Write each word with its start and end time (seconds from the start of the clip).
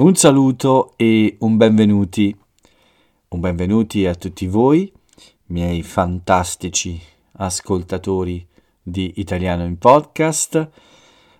Un 0.00 0.14
saluto 0.14 0.92
e 0.94 1.38
un 1.40 1.56
benvenuti. 1.56 2.32
Un 3.30 3.40
benvenuti 3.40 4.06
a 4.06 4.14
tutti 4.14 4.46
voi, 4.46 4.92
miei 5.46 5.82
fantastici 5.82 7.02
ascoltatori 7.32 8.46
di 8.80 9.14
Italiano 9.16 9.64
in 9.64 9.76
Podcast. 9.76 10.70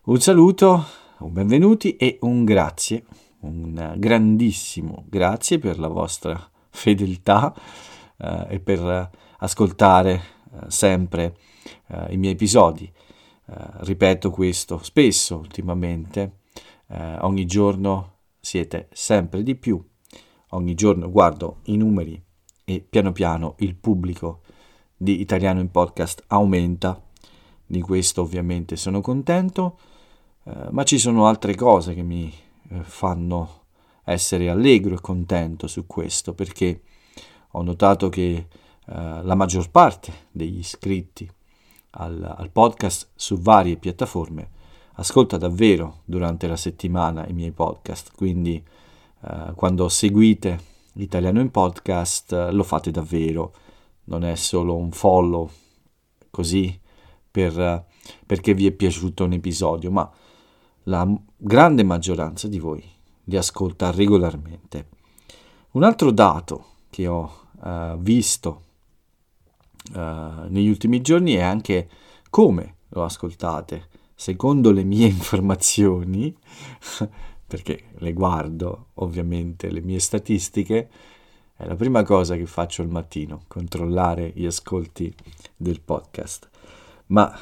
Un 0.07 0.21
saluto, 0.21 0.84
un 1.19 1.33
benvenuti 1.33 1.95
e 1.95 2.19
un 2.23 2.45
grazie, 2.45 3.05
un 3.43 3.95
grandissimo 3.97 5.05
grazie 5.09 5.61
per 5.61 5.79
la 5.79 5.87
vostra 5.87 6.51
fedeltà 6.70 7.55
eh, 8.16 8.47
e 8.48 8.59
per 8.59 9.09
ascoltare 9.38 10.12
eh, 10.15 10.65
sempre 10.66 11.37
eh, 11.87 12.12
i 12.12 12.16
miei 12.16 12.33
episodi. 12.33 12.91
Eh, 13.47 13.55
ripeto 13.83 14.33
questo 14.33 14.83
spesso 14.83 15.37
ultimamente, 15.37 16.38
eh, 16.88 17.19
ogni 17.20 17.47
giorno 17.47 18.16
siete 18.41 18.88
sempre 18.92 19.42
di 19.42 19.55
più. 19.55 19.83
Ogni 20.51 20.74
giorno 20.74 21.10
guardo 21.10 21.59
i 21.65 21.77
numeri 21.77 22.23
e 22.65 22.80
piano 22.80 23.12
piano 23.12 23.55
il 23.59 23.74
pubblico 23.74 24.42
di 24.96 25.20
Italiano 25.20 25.60
in 25.60 25.70
Podcast 25.70 26.24
aumenta. 26.29 27.02
Di 27.70 27.80
questo 27.82 28.23
ovviamente 28.23 28.77
sono 28.77 29.02
contento, 29.02 29.79
eh, 30.45 30.69
ma 30.70 30.84
ci 30.84 30.98
sono 30.98 31.27
altre 31.27 31.55
cose 31.55 31.95
che 31.95 32.02
mi 32.02 32.32
eh, 32.70 32.82
fanno 32.82 33.65
essere 34.05 34.48
allegro 34.48 34.95
e 34.95 35.01
contento 35.01 35.66
su 35.66 35.87
questo, 35.87 36.32
perché 36.32 36.82
ho 37.52 37.62
notato 37.62 38.09
che 38.09 38.34
eh, 38.34 38.46
la 38.87 39.34
maggior 39.34 39.70
parte 39.70 40.29
degli 40.30 40.59
iscritti 40.59 41.30
al, 41.91 42.23
al 42.23 42.51
podcast 42.51 43.10
su 43.15 43.38
varie 43.38 43.76
piattaforme 43.76 44.57
ascolta 44.99 45.37
davvero 45.37 46.01
durante 46.04 46.46
la 46.46 46.57
settimana 46.57 47.27
i 47.27 47.32
miei 47.32 47.52
podcast, 47.52 48.13
quindi 48.15 48.63
eh, 49.23 49.52
quando 49.54 49.88
seguite 49.88 50.77
l'italiano 50.95 51.41
in 51.41 51.51
podcast 51.51 52.32
eh, 52.32 52.51
lo 52.51 52.65
fate 52.65 52.91
davvero, 52.91 53.52
non 54.04 54.24
è 54.24 54.35
solo 54.35 54.76
un 54.76 54.91
follow 54.91 55.49
così 56.30 56.79
per, 57.30 57.59
eh, 57.59 57.85
perché 58.26 58.54
vi 58.54 58.66
è 58.66 58.73
piaciuto 58.73 59.24
un 59.24 59.32
episodio, 59.32 59.91
ma 59.91 60.10
la 60.85 61.09
grande 61.37 61.82
maggioranza 61.85 62.49
di 62.49 62.59
voi 62.59 62.82
li 63.24 63.37
ascolta 63.37 63.93
regolarmente. 63.93 64.88
Un 65.72 65.84
altro 65.84 66.10
dato 66.10 66.65
che 66.88 67.06
ho 67.06 67.31
uh, 67.60 67.99
visto 67.99 68.62
uh, 69.93 70.49
negli 70.49 70.69
ultimi 70.69 71.03
giorni 71.03 71.34
è 71.34 71.43
anche 71.43 71.88
come 72.31 72.76
lo 72.88 73.04
ascoltate 73.04 73.88
secondo 74.19 74.72
le 74.72 74.83
mie 74.83 75.06
informazioni, 75.06 76.37
perché 77.47 77.84
le 77.99 78.12
guardo 78.12 78.88
ovviamente 78.94 79.71
le 79.71 79.81
mie 79.81 80.00
statistiche, 80.00 80.91
è 81.56 81.65
la 81.65 81.77
prima 81.77 82.03
cosa 82.03 82.34
che 82.34 82.47
faccio 82.47 82.83
al 82.83 82.88
mattino, 82.88 83.43
controllare 83.47 84.33
gli 84.34 84.44
ascolti 84.44 85.15
del 85.56 85.81
podcast. 85.81 86.49
Ma 87.06 87.33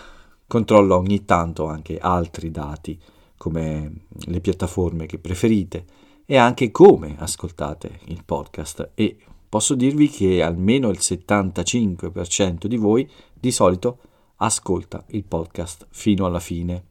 controllo 0.47 0.97
ogni 0.97 1.25
tanto 1.25 1.65
anche 1.65 1.99
altri 1.99 2.51
dati, 2.51 3.01
come 3.39 4.05
le 4.09 4.41
piattaforme 4.41 5.07
che 5.07 5.19
preferite 5.19 5.85
e 6.27 6.37
anche 6.37 6.71
come 6.71 7.17
ascoltate 7.19 8.01
il 8.05 8.23
podcast. 8.23 8.91
E 8.95 9.17
posso 9.49 9.75
dirvi 9.75 10.09
che 10.09 10.43
almeno 10.43 10.91
il 10.91 10.99
75% 11.01 12.67
di 12.67 12.77
voi 12.77 13.11
di 13.33 13.51
solito 13.51 13.99
ascolta 14.37 15.05
il 15.09 15.25
podcast 15.25 15.87
fino 15.91 16.27
alla 16.27 16.41
fine. 16.41 16.85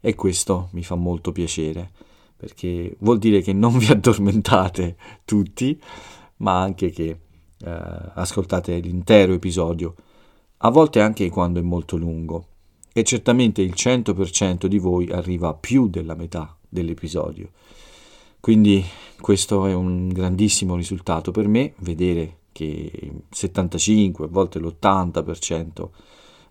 E 0.00 0.14
questo 0.14 0.68
mi 0.72 0.82
fa 0.82 0.94
molto 0.94 1.32
piacere 1.32 1.90
perché 2.36 2.96
vuol 3.00 3.18
dire 3.18 3.42
che 3.42 3.52
non 3.52 3.76
vi 3.76 3.86
addormentate 3.92 4.96
tutti 5.24 5.78
ma 6.38 6.60
anche 6.60 6.90
che 6.90 7.08
eh, 7.08 7.20
ascoltate 8.14 8.78
l'intero 8.78 9.34
episodio 9.34 9.94
a 10.62 10.70
volte 10.70 11.00
anche 11.00 11.28
quando 11.28 11.58
è 11.58 11.62
molto 11.62 11.96
lungo. 11.96 12.46
E 12.92 13.02
certamente 13.04 13.62
il 13.62 13.72
100% 13.74 14.66
di 14.66 14.78
voi 14.78 15.08
arriva 15.10 15.48
a 15.48 15.54
più 15.54 15.88
della 15.88 16.14
metà 16.14 16.56
dell'episodio. 16.68 17.50
Quindi 18.40 18.84
questo 19.20 19.66
è 19.66 19.74
un 19.74 20.08
grandissimo 20.08 20.74
risultato 20.74 21.30
per 21.30 21.46
me 21.46 21.74
vedere 21.78 22.38
che 22.52 22.90
il 22.92 23.22
75 23.30 24.24
a 24.24 24.28
volte 24.28 24.58
l'80% 24.58 25.88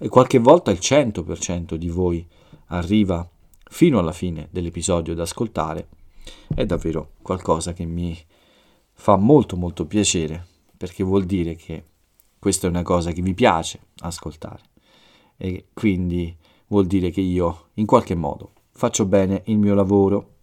e 0.01 0.07
qualche 0.07 0.39
volta 0.39 0.71
il 0.71 0.79
100% 0.81 1.75
di 1.75 1.89
voi 1.89 2.25
arriva 2.67 3.29
fino 3.69 3.99
alla 3.99 4.13
fine 4.13 4.47
dell'episodio 4.49 5.11
ad 5.11 5.19
ascoltare, 5.19 5.89
è 6.55 6.65
davvero 6.65 7.11
qualcosa 7.21 7.73
che 7.73 7.83
mi 7.85 8.17
fa 8.93 9.17
molto 9.17 9.57
molto 9.57 9.85
piacere, 9.85 10.47
perché 10.77 11.03
vuol 11.03 11.25
dire 11.25 11.55
che 11.55 11.83
questa 12.39 12.67
è 12.67 12.69
una 12.69 12.83
cosa 12.83 13.11
che 13.11 13.21
vi 13.21 13.33
piace 13.33 13.87
ascoltare. 13.97 14.61
E 15.35 15.67
quindi 15.73 16.35
vuol 16.67 16.87
dire 16.87 17.09
che 17.09 17.21
io 17.21 17.67
in 17.75 17.85
qualche 17.85 18.15
modo 18.15 18.53
faccio 18.71 19.05
bene 19.05 19.41
il 19.45 19.57
mio 19.57 19.75
lavoro, 19.75 20.35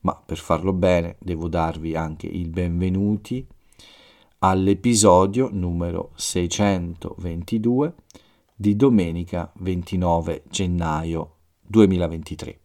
ma 0.00 0.14
per 0.14 0.36
farlo 0.36 0.74
bene 0.74 1.16
devo 1.18 1.48
darvi 1.48 1.96
anche 1.96 2.26
il 2.26 2.48
benvenuti 2.48 3.46
all'episodio 4.40 5.48
numero 5.50 6.12
622 6.16 7.94
di 8.60 8.76
domenica 8.76 9.50
29 9.60 10.42
gennaio 10.50 11.36
2023. 11.62 12.60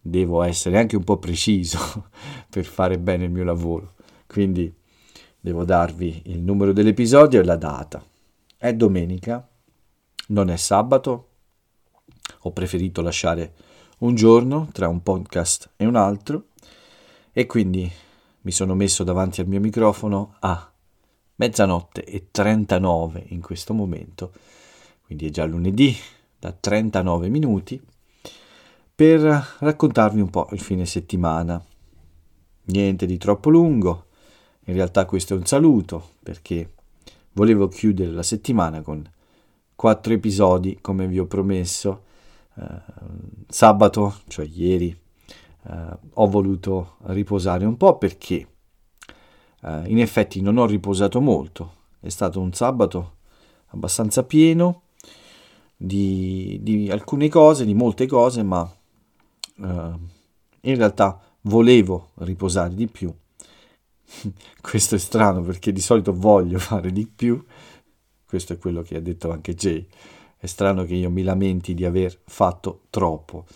Devo 0.00 0.42
essere 0.42 0.76
anche 0.76 0.96
un 0.96 1.04
po' 1.04 1.18
preciso 1.18 2.08
per 2.50 2.64
fare 2.64 2.98
bene 2.98 3.26
il 3.26 3.30
mio 3.30 3.44
lavoro, 3.44 3.92
quindi 4.26 4.74
devo 5.38 5.62
darvi 5.62 6.22
il 6.24 6.40
numero 6.40 6.72
dell'episodio 6.72 7.38
e 7.38 7.44
la 7.44 7.54
data. 7.54 8.04
È 8.56 8.74
domenica, 8.74 9.48
non 10.28 10.50
è 10.50 10.56
sabato, 10.56 11.28
ho 12.40 12.50
preferito 12.50 13.00
lasciare 13.00 13.54
un 13.98 14.16
giorno 14.16 14.68
tra 14.72 14.88
un 14.88 15.00
podcast 15.00 15.74
e 15.76 15.86
un 15.86 15.94
altro 15.94 16.46
e 17.30 17.46
quindi 17.46 17.88
mi 18.40 18.50
sono 18.50 18.74
messo 18.74 19.04
davanti 19.04 19.40
al 19.40 19.46
mio 19.46 19.60
microfono 19.60 20.34
a 20.40 20.72
mezzanotte 21.36 22.02
e 22.04 22.30
39 22.32 23.26
in 23.28 23.40
questo 23.40 23.74
momento 23.74 24.32
quindi 25.14 25.28
è 25.28 25.30
già 25.30 25.44
lunedì 25.44 25.96
da 26.40 26.50
39 26.50 27.28
minuti, 27.28 27.80
per 28.94 29.56
raccontarvi 29.60 30.20
un 30.20 30.28
po' 30.28 30.48
il 30.50 30.60
fine 30.60 30.86
settimana. 30.86 31.62
Niente 32.66 33.06
di 33.06 33.16
troppo 33.16 33.50
lungo, 33.50 34.06
in 34.64 34.74
realtà 34.74 35.04
questo 35.04 35.34
è 35.34 35.36
un 35.36 35.46
saluto 35.46 36.10
perché 36.22 36.72
volevo 37.32 37.68
chiudere 37.68 38.10
la 38.10 38.22
settimana 38.24 38.82
con 38.82 39.08
quattro 39.76 40.12
episodi 40.12 40.78
come 40.80 41.06
vi 41.06 41.20
ho 41.20 41.26
promesso. 41.26 42.02
Uh, 42.54 42.64
sabato, 43.48 44.16
cioè 44.28 44.46
ieri, 44.46 44.96
uh, 45.62 45.98
ho 46.14 46.26
voluto 46.26 46.96
riposare 47.02 47.64
un 47.64 47.76
po' 47.76 47.98
perché 47.98 48.46
uh, 49.62 49.82
in 49.86 50.00
effetti 50.00 50.40
non 50.40 50.56
ho 50.56 50.66
riposato 50.66 51.20
molto. 51.20 51.82
È 52.00 52.08
stato 52.08 52.40
un 52.40 52.52
sabato 52.52 53.16
abbastanza 53.66 54.24
pieno 54.24 54.83
di, 55.76 56.58
di 56.62 56.90
alcune 56.90 57.28
cose, 57.28 57.64
di 57.64 57.74
molte 57.74 58.06
cose, 58.06 58.42
ma 58.42 58.62
uh, 58.62 59.64
in 59.64 60.76
realtà 60.76 61.20
volevo 61.42 62.10
riposare 62.16 62.74
di 62.74 62.86
più. 62.86 63.12
Questo 64.60 64.94
è 64.94 64.98
strano 64.98 65.42
perché 65.42 65.72
di 65.72 65.80
solito 65.80 66.14
voglio 66.14 66.58
fare 66.58 66.92
di 66.92 67.06
più. 67.06 67.42
Questo 68.26 68.54
è 68.54 68.58
quello 68.58 68.82
che 68.82 68.96
ha 68.96 69.00
detto 69.00 69.30
anche 69.30 69.54
Jay. 69.54 69.86
È 70.36 70.46
strano 70.46 70.84
che 70.84 70.94
io 70.94 71.10
mi 71.10 71.22
lamenti 71.22 71.74
di 71.74 71.84
aver 71.84 72.18
fatto 72.24 72.82
troppo. 72.90 73.46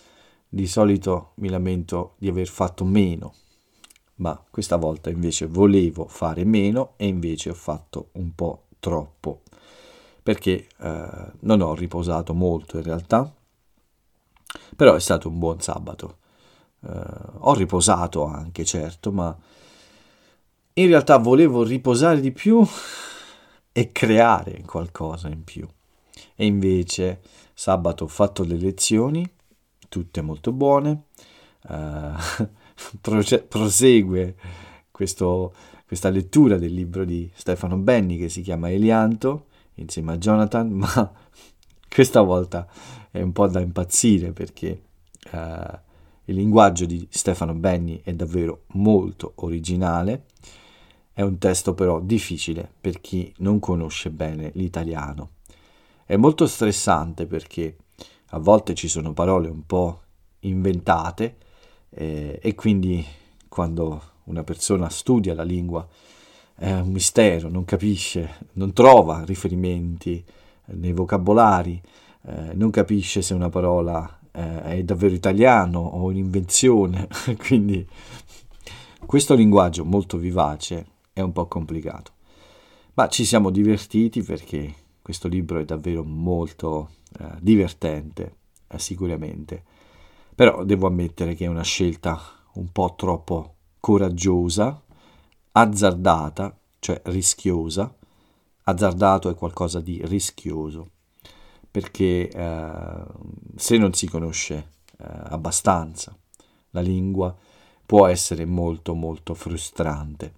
Di 0.47 0.67
solito 0.67 1.33
mi 1.35 1.49
lamento 1.49 2.15
di 2.17 2.27
aver 2.27 2.47
fatto 2.47 2.83
meno. 2.83 3.33
Ma 4.15 4.41
questa 4.49 4.75
volta 4.75 5.09
invece 5.09 5.45
volevo 5.45 6.07
fare 6.07 6.43
meno 6.43 6.93
e 6.97 7.07
invece 7.07 7.51
ho 7.51 7.53
fatto 7.53 8.09
un 8.13 8.33
po' 8.35 8.65
troppo 8.79 9.41
perché 10.21 10.67
eh, 10.77 11.31
non 11.39 11.61
ho 11.61 11.73
riposato 11.73 12.33
molto 12.33 12.77
in 12.77 12.83
realtà, 12.83 13.33
però 14.75 14.95
è 14.95 14.99
stato 14.99 15.29
un 15.29 15.39
buon 15.39 15.61
sabato. 15.61 16.17
Eh, 16.81 16.89
ho 17.39 17.53
riposato 17.53 18.25
anche, 18.25 18.63
certo, 18.65 19.11
ma 19.11 19.35
in 20.73 20.87
realtà 20.87 21.17
volevo 21.17 21.63
riposare 21.63 22.19
di 22.21 22.31
più 22.31 22.65
e 23.71 23.91
creare 23.91 24.61
qualcosa 24.65 25.27
in 25.27 25.43
più. 25.43 25.67
E 26.35 26.45
invece 26.45 27.21
sabato 27.53 28.05
ho 28.05 28.07
fatto 28.07 28.43
le 28.43 28.55
lezioni, 28.55 29.29
tutte 29.89 30.21
molto 30.21 30.51
buone, 30.51 31.03
eh, 31.69 32.11
prosegue 33.47 34.35
questo, 34.91 35.53
questa 35.85 36.09
lettura 36.09 36.57
del 36.57 36.73
libro 36.73 37.03
di 37.03 37.29
Stefano 37.33 37.77
Benni 37.77 38.17
che 38.17 38.29
si 38.29 38.41
chiama 38.41 38.71
Elianto, 38.71 39.47
insieme 39.79 40.13
a 40.13 40.17
Jonathan, 40.17 40.69
ma 40.71 41.11
questa 41.87 42.21
volta 42.21 42.67
è 43.11 43.21
un 43.21 43.31
po' 43.31 43.47
da 43.47 43.59
impazzire 43.59 44.31
perché 44.31 44.81
uh, 45.31 45.77
Il 46.25 46.35
linguaggio 46.35 46.85
di 46.85 47.07
Stefano 47.09 47.55
Benni 47.55 48.01
è 48.03 48.13
davvero 48.13 48.65
molto 48.73 49.33
originale, 49.37 50.25
è 51.11 51.23
un 51.23 51.39
testo 51.39 51.73
però 51.73 51.99
difficile 51.99 52.71
per 52.79 53.01
chi 53.01 53.33
non 53.37 53.59
conosce 53.59 54.11
bene 54.11 54.51
l'italiano. 54.53 55.31
È 56.05 56.15
molto 56.17 56.45
stressante 56.45 57.25
perché 57.25 57.75
a 58.29 58.39
volte 58.39 58.75
ci 58.75 58.87
sono 58.87 59.13
parole 59.13 59.47
un 59.47 59.65
po' 59.65 60.01
inventate 60.41 61.37
eh, 61.89 62.39
e 62.41 62.55
quindi 62.55 63.03
quando 63.47 64.01
una 64.25 64.43
persona 64.43 64.87
studia 64.89 65.33
la 65.33 65.43
lingua 65.43 65.87
è 66.59 66.73
un 66.73 66.91
mistero, 66.91 67.47
non 67.47 67.63
capisce, 67.63 68.49
non 68.53 68.73
trova 68.73 69.23
riferimenti 69.23 70.21
nei 70.65 70.91
vocabolari, 70.91 71.81
eh, 72.27 72.53
non 72.53 72.69
capisce 72.69 73.21
se 73.21 73.33
una 73.33 73.47
parola 73.47 74.19
eh, 74.33 74.61
è 74.63 74.83
davvero 74.83 75.15
italiano 75.15 75.79
o 75.79 76.03
un'invenzione, 76.03 77.07
quindi 77.39 77.87
questo 79.05 79.35
linguaggio 79.35 79.85
molto 79.85 80.17
vivace 80.17 80.85
è 81.13 81.21
un 81.21 81.31
po' 81.31 81.47
complicato. 81.47 82.11
Ma 82.95 83.07
ci 83.07 83.23
siamo 83.23 83.51
divertiti 83.51 84.21
perché 84.21 84.73
questo 85.01 85.29
libro 85.29 85.59
è 85.59 85.65
davvero 85.65 86.03
molto 86.03 86.89
eh, 87.19 87.25
divertente, 87.39 88.35
eh, 88.67 88.77
sicuramente. 88.77 89.63
Però 90.35 90.65
devo 90.65 90.87
ammettere 90.87 91.35
che 91.35 91.45
è 91.45 91.47
una 91.47 91.63
scelta 91.63 92.19
un 92.55 92.69
po' 92.73 92.95
troppo 92.97 93.55
coraggiosa, 93.79 94.83
azzardata, 95.59 96.57
cioè 96.79 97.01
rischiosa. 97.05 97.93
Azzardato 98.63 99.29
è 99.29 99.35
qualcosa 99.35 99.79
di 99.79 99.99
rischioso, 100.05 100.89
perché 101.69 102.29
eh, 102.29 103.03
se 103.55 103.77
non 103.77 103.93
si 103.93 104.07
conosce 104.07 104.69
eh, 104.97 105.05
abbastanza 105.05 106.15
la 106.71 106.81
lingua 106.81 107.35
può 107.85 108.05
essere 108.07 108.45
molto 108.45 108.93
molto 108.93 109.33
frustrante. 109.33 110.33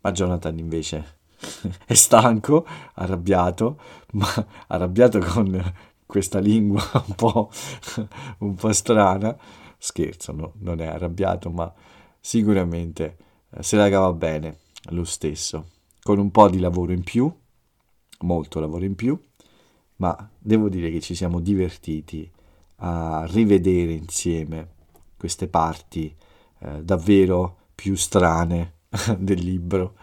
Ma 0.00 0.12
Jonathan 0.12 0.58
invece 0.58 1.18
è 1.84 1.94
stanco, 1.94 2.66
arrabbiato, 2.94 3.78
ma 4.12 4.26
arrabbiato 4.68 5.18
con 5.18 5.74
questa 6.06 6.38
lingua 6.38 6.82
un 7.06 7.14
po', 7.14 7.50
un 8.38 8.54
po 8.54 8.72
strana. 8.72 9.36
Scherzo, 9.78 10.32
no, 10.32 10.52
non 10.60 10.80
è 10.80 10.86
arrabbiato, 10.86 11.50
ma 11.50 11.70
sicuramente 12.18 13.16
se 13.60 13.76
la 13.76 13.88
cava 13.88 14.12
bene 14.12 14.58
lo 14.90 15.04
stesso, 15.04 15.66
con 16.02 16.18
un 16.18 16.30
po' 16.30 16.48
di 16.48 16.58
lavoro 16.58 16.92
in 16.92 17.02
più, 17.02 17.32
molto 18.20 18.60
lavoro 18.60 18.84
in 18.84 18.94
più, 18.94 19.18
ma 19.96 20.30
devo 20.38 20.68
dire 20.68 20.90
che 20.90 21.00
ci 21.00 21.14
siamo 21.14 21.40
divertiti 21.40 22.30
a 22.76 23.26
rivedere 23.28 23.92
insieme 23.92 24.74
queste 25.16 25.48
parti 25.48 26.14
eh, 26.58 26.82
davvero 26.82 27.56
più 27.74 27.94
strane 27.94 28.74
del 29.18 29.40
libro. 29.40 29.94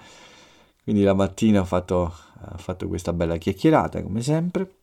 Quindi 0.83 1.03
la 1.03 1.13
mattina 1.13 1.61
ho 1.61 1.65
fatto, 1.65 1.95
ho 1.95 2.57
fatto 2.57 2.87
questa 2.87 3.13
bella 3.13 3.37
chiacchierata, 3.37 4.01
come 4.01 4.21
sempre. 4.21 4.77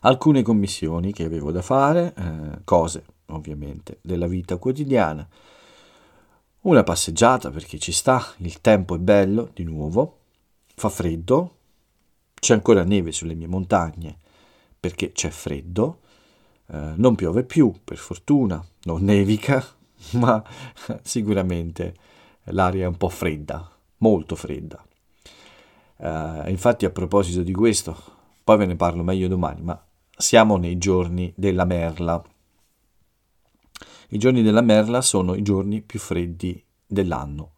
Alcune 0.00 0.42
commissioni 0.42 1.12
che 1.12 1.24
avevo 1.24 1.52
da 1.52 1.62
fare, 1.62 2.14
eh, 2.16 2.58
cose 2.64 3.04
ovviamente 3.26 3.98
della 4.02 4.26
vita 4.26 4.56
quotidiana. 4.56 5.26
Una 6.66 6.82
passeggiata 6.82 7.50
perché 7.50 7.78
ci 7.78 7.92
sta, 7.92 8.34
il 8.38 8.60
tempo 8.60 8.96
è 8.96 8.98
bello 8.98 9.50
di 9.54 9.62
nuovo, 9.62 10.18
fa 10.74 10.88
freddo, 10.88 11.58
c'è 12.34 12.54
ancora 12.54 12.82
neve 12.82 13.12
sulle 13.12 13.36
mie 13.36 13.46
montagne 13.46 14.18
perché 14.80 15.12
c'è 15.12 15.30
freddo, 15.30 16.00
eh, 16.72 16.94
non 16.96 17.14
piove 17.14 17.44
più 17.44 17.72
per 17.84 17.98
fortuna, 17.98 18.60
non 18.82 19.04
nevica, 19.04 19.64
ma 20.18 20.42
sicuramente 21.02 21.94
l'aria 22.46 22.86
è 22.86 22.88
un 22.88 22.96
po' 22.96 23.10
fredda, 23.10 23.70
molto 23.98 24.34
fredda. 24.34 24.84
Uh, 25.98 26.50
infatti 26.50 26.84
a 26.84 26.90
proposito 26.90 27.42
di 27.42 27.52
questo, 27.52 27.96
poi 28.42 28.56
ve 28.56 28.66
ne 28.66 28.74
parlo 28.74 29.04
meglio 29.04 29.28
domani, 29.28 29.62
ma 29.62 29.80
siamo 30.16 30.56
nei 30.56 30.78
giorni 30.78 31.32
della 31.36 31.64
merla. 31.64 32.20
I 34.10 34.18
giorni 34.18 34.42
della 34.42 34.60
merla 34.60 35.00
sono 35.02 35.34
i 35.34 35.42
giorni 35.42 35.82
più 35.82 35.98
freddi 35.98 36.62
dell'anno, 36.86 37.50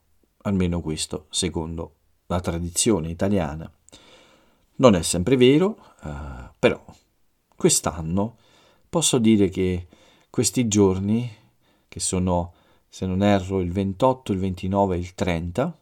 almeno 0.43 0.81
questo 0.81 1.27
secondo 1.29 1.95
la 2.27 2.41
tradizione 2.41 3.11
italiana. 3.11 3.71
Non 4.77 4.95
è 4.95 5.03
sempre 5.03 5.37
vero, 5.37 5.77
uh, 6.03 6.51
però 6.59 6.83
quest'anno 7.55 8.37
posso 8.89 9.19
dire 9.19 9.51
che 9.51 9.89
questi 10.31 10.69
giorni, 10.69 11.31
che 11.87 12.01
sono 12.01 12.55
se 12.89 13.05
non 13.05 13.23
erro 13.23 13.61
il 13.61 13.71
28, 13.71 14.33
il 14.33 14.39
29 14.39 14.97
e 14.97 14.99
il 14.99 15.15
30, 15.15 15.79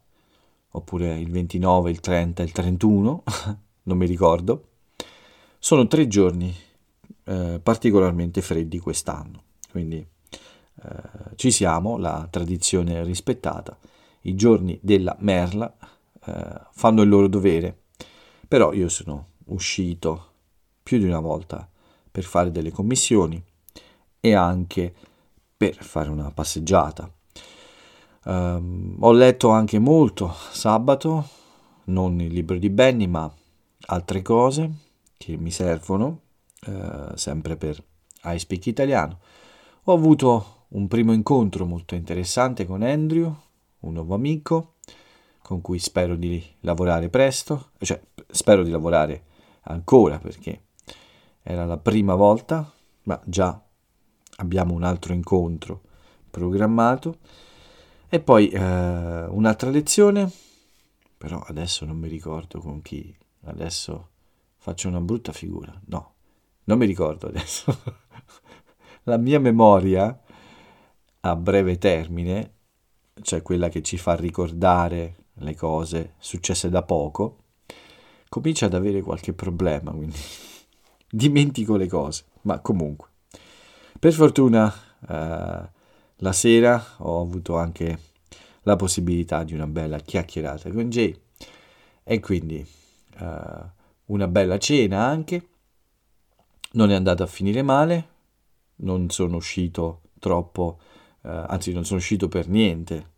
oppure 0.70 1.19
il 1.19 1.30
29, 1.30 1.90
il 1.90 2.00
30 2.00 2.42
e 2.42 2.44
il 2.46 2.52
31, 2.52 3.22
non 3.84 3.96
mi 3.96 4.06
ricordo. 4.06 4.69
Sono 5.58 5.86
tre 5.86 6.08
giorni 6.08 6.52
eh, 7.24 7.60
particolarmente 7.62 8.42
freddi 8.42 8.78
quest'anno, 8.78 9.42
quindi 9.70 10.04
eh, 10.82 11.34
ci 11.37 11.50
siamo, 11.50 11.96
la 11.96 12.26
tradizione 12.31 13.00
è 13.00 13.05
rispettata, 13.05 13.76
i 14.23 14.34
giorni 14.34 14.78
della 14.82 15.17
merla 15.20 15.75
eh, 16.25 16.61
fanno 16.73 17.02
il 17.02 17.08
loro 17.08 17.28
dovere, 17.28 17.84
però 18.49 18.73
io 18.73 18.88
sono 18.88 19.28
uscito 19.46 20.32
più 20.82 20.99
di 20.99 21.05
una 21.05 21.20
volta 21.20 21.69
per 22.11 22.25
fare 22.25 22.50
delle 22.50 22.70
commissioni 22.70 23.43
e 24.20 24.34
anche 24.34 24.94
per 25.56 25.75
fare 25.75 26.11
una 26.11 26.31
passeggiata. 26.31 27.11
Um, 28.25 28.96
ho 29.00 29.12
letto 29.12 29.50
anche 29.50 29.79
molto 29.79 30.34
sabato, 30.50 31.29
non 31.84 32.20
il 32.20 32.32
libro 32.32 32.58
di 32.58 32.70
Benny, 32.70 33.06
ma 33.06 33.32
altre 33.87 34.22
cose 34.22 34.70
che 35.17 35.37
mi 35.37 35.50
servono, 35.50 36.20
uh, 36.67 37.14
sempre 37.14 37.56
per 37.56 37.82
I 38.25 38.38
Speak 38.38 38.67
Italiano. 38.67 39.19
Ho 39.84 39.93
avuto 39.93 40.56
un 40.68 40.88
primo 40.88 41.12
incontro 41.12 41.64
molto 41.64 41.94
interessante 41.94 42.66
con 42.66 42.82
Andrew, 42.82 43.34
un 43.80 43.92
nuovo 43.92 44.14
amico, 44.14 44.74
con 45.42 45.60
cui 45.60 45.78
spero 45.78 46.16
di 46.16 46.44
lavorare 46.60 47.08
presto, 47.08 47.70
cioè 47.78 48.00
spero 48.28 48.64
di 48.64 48.70
lavorare 48.70 49.24
ancora 49.62 50.18
perché 50.18 50.64
era 51.42 51.64
la 51.64 51.79
prima 51.79 52.14
volta, 52.17 52.69
ma 53.05 53.20
già 53.24 53.60
abbiamo 54.38 54.74
un 54.74 54.82
altro 54.82 55.12
incontro 55.12 55.82
programmato. 56.31 57.19
E 58.08 58.20
poi 58.20 58.48
eh, 58.48 58.58
un'altra 58.58 59.70
lezione, 59.70 60.31
però 61.17 61.41
adesso 61.46 61.84
non 61.84 61.96
mi 61.96 62.08
ricordo 62.08 62.60
con 62.60 62.82
chi, 62.82 63.17
adesso 63.44 64.08
faccio 64.56 64.88
una 64.88 65.00
brutta 65.00 65.32
figura, 65.32 65.79
no, 65.86 66.14
non 66.64 66.79
mi 66.79 66.86
ricordo 66.86 67.29
adesso. 67.29 67.76
La 69.05 69.17
mia 69.17 69.38
memoria 69.38 70.20
a 71.30 71.36
breve 71.36 71.78
termine, 71.78 72.52
cioè 73.22 73.42
quella 73.42 73.68
che 73.68 73.82
ci 73.82 73.96
fa 73.96 74.14
ricordare 74.14 75.16
le 75.34 75.54
cose 75.54 76.14
successe 76.18 76.68
da 76.68 76.82
poco, 76.82 77.38
comincia 78.28 78.66
ad 78.66 78.74
avere 78.74 79.02
qualche 79.02 79.32
problema, 79.32 79.90
quindi 79.90 80.18
dimentico 81.10 81.76
le 81.76 81.88
cose, 81.88 82.24
ma 82.42 82.60
comunque. 82.60 83.08
Per 83.98 84.12
fortuna 84.12 84.72
eh, 85.08 85.68
la 86.16 86.32
sera 86.32 86.84
ho 86.98 87.20
avuto 87.20 87.56
anche 87.56 87.98
la 88.62 88.76
possibilità 88.76 89.44
di 89.44 89.54
una 89.54 89.66
bella 89.66 89.98
chiacchierata 89.98 90.70
con 90.70 90.90
Jay 90.90 91.16
e 92.02 92.20
quindi 92.20 92.66
eh, 93.18 93.74
una 94.06 94.28
bella 94.28 94.58
cena 94.58 95.04
anche. 95.04 95.48
Non 96.72 96.90
è 96.90 96.94
andato 96.94 97.22
a 97.22 97.26
finire 97.26 97.62
male, 97.62 98.08
non 98.76 99.08
sono 99.08 99.36
uscito 99.36 100.02
troppo, 100.18 100.78
anzi 101.26 101.72
non 101.72 101.84
sono 101.84 101.98
uscito 101.98 102.28
per 102.28 102.48
niente 102.48 103.10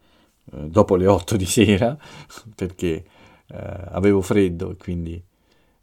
eh, 0.52 0.68
dopo 0.68 0.96
le 0.96 1.06
8 1.06 1.36
di 1.36 1.46
sera 1.46 1.96
perché 2.54 3.04
eh, 3.46 3.80
avevo 3.90 4.20
freddo 4.22 4.70
e 4.70 4.76
quindi 4.76 5.22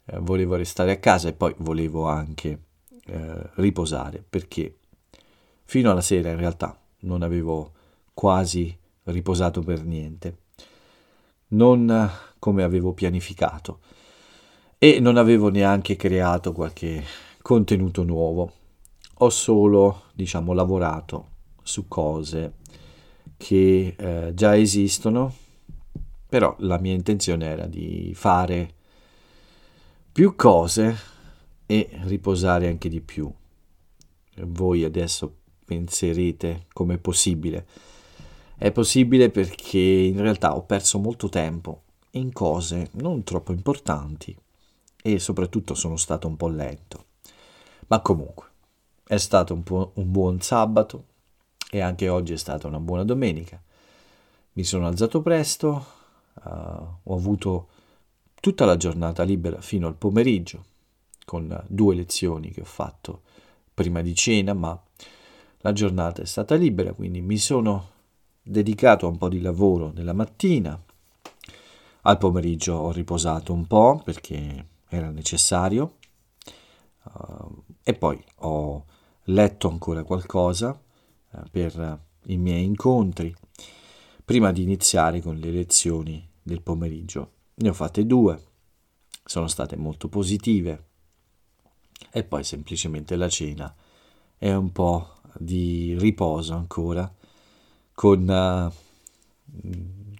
eh, 0.06 0.18
volevo 0.18 0.56
restare 0.56 0.92
a 0.92 0.98
casa 0.98 1.28
e 1.28 1.32
poi 1.32 1.54
volevo 1.58 2.06
anche 2.06 2.60
riposare 3.54 4.20
perché 4.28 4.74
Fino 5.68 5.90
alla 5.90 6.00
sera 6.00 6.30
in 6.30 6.36
realtà 6.36 6.78
non 7.00 7.22
avevo 7.22 7.72
quasi 8.14 8.74
riposato 9.02 9.62
per 9.62 9.84
niente, 9.84 10.36
non 11.48 12.08
come 12.38 12.62
avevo 12.62 12.92
pianificato 12.92 13.80
e 14.78 15.00
non 15.00 15.16
avevo 15.16 15.48
neanche 15.48 15.96
creato 15.96 16.52
qualche 16.52 17.02
contenuto 17.42 18.04
nuovo. 18.04 18.52
Ho 19.14 19.28
solo, 19.28 20.04
diciamo, 20.12 20.52
lavorato 20.52 21.30
su 21.66 21.88
cose 21.88 22.54
che 23.36 23.94
eh, 23.98 24.32
già 24.34 24.56
esistono, 24.56 25.34
però 26.28 26.54
la 26.60 26.78
mia 26.78 26.94
intenzione 26.94 27.46
era 27.46 27.66
di 27.66 28.12
fare 28.14 28.74
più 30.10 30.34
cose 30.34 30.96
e 31.66 31.88
riposare 32.04 32.68
anche 32.68 32.88
di 32.88 33.00
più. 33.00 33.30
Voi 34.46 34.84
adesso 34.84 35.34
penserete 35.64 36.66
come 36.72 36.98
possibile. 36.98 37.66
È 38.56 38.70
possibile 38.70 39.30
perché 39.30 39.78
in 39.78 40.20
realtà 40.20 40.56
ho 40.56 40.62
perso 40.62 40.98
molto 40.98 41.28
tempo 41.28 41.82
in 42.12 42.32
cose 42.32 42.88
non 42.92 43.22
troppo 43.24 43.52
importanti 43.52 44.34
e 45.02 45.18
soprattutto 45.18 45.74
sono 45.74 45.96
stato 45.96 46.26
un 46.26 46.36
po' 46.36 46.48
lento. 46.48 47.04
Ma 47.88 48.00
comunque, 48.00 48.46
è 49.06 49.18
stato 49.18 49.54
un, 49.54 49.62
un 49.94 50.10
buon 50.10 50.40
sabato 50.40 51.04
e 51.70 51.80
anche 51.80 52.08
oggi 52.08 52.32
è 52.32 52.36
stata 52.36 52.66
una 52.66 52.80
buona 52.80 53.04
domenica. 53.04 53.60
Mi 54.52 54.64
sono 54.64 54.86
alzato 54.86 55.20
presto, 55.20 55.86
uh, 56.34 56.48
ho 57.02 57.14
avuto 57.14 57.68
tutta 58.40 58.64
la 58.64 58.76
giornata 58.76 59.22
libera 59.22 59.60
fino 59.60 59.86
al 59.86 59.96
pomeriggio, 59.96 60.64
con 61.24 61.64
due 61.66 61.94
lezioni 61.94 62.50
che 62.50 62.60
ho 62.60 62.66
fatto 62.66 63.22
prima 63.74 64.00
di 64.00 64.14
cena, 64.14 64.54
ma 64.54 64.80
la 65.58 65.72
giornata 65.72 66.22
è 66.22 66.26
stata 66.26 66.54
libera, 66.54 66.92
quindi 66.92 67.20
mi 67.20 67.36
sono 67.36 67.90
dedicato 68.40 69.06
a 69.06 69.10
un 69.10 69.18
po' 69.18 69.28
di 69.28 69.40
lavoro 69.40 69.90
nella 69.94 70.12
mattina. 70.12 70.80
Al 72.02 72.18
pomeriggio 72.18 72.74
ho 72.74 72.92
riposato 72.92 73.52
un 73.52 73.66
po' 73.66 74.00
perché 74.04 74.66
era 74.88 75.10
necessario 75.10 75.96
uh, 77.02 77.62
e 77.82 77.94
poi 77.94 78.22
ho 78.36 78.84
letto 79.24 79.68
ancora 79.68 80.04
qualcosa 80.04 80.80
per 81.50 82.00
i 82.26 82.36
miei 82.36 82.64
incontri 82.64 83.34
prima 84.24 84.52
di 84.52 84.62
iniziare 84.62 85.20
con 85.20 85.36
le 85.36 85.50
lezioni 85.50 86.26
del 86.42 86.62
pomeriggio. 86.62 87.32
Ne 87.56 87.68
ho 87.68 87.72
fatte 87.72 88.04
due, 88.06 88.42
sono 89.24 89.46
state 89.46 89.76
molto 89.76 90.08
positive 90.08 90.84
e 92.10 92.24
poi 92.24 92.44
semplicemente 92.44 93.16
la 93.16 93.28
cena 93.28 93.74
è 94.36 94.52
un 94.52 94.72
po' 94.72 95.14
di 95.38 95.96
riposo 95.98 96.54
ancora 96.54 97.12
con, 97.92 98.20
uh, 98.22 98.70